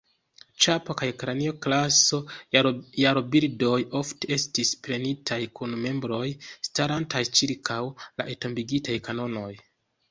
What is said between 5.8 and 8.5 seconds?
membroj starantaj ĉirkaŭ la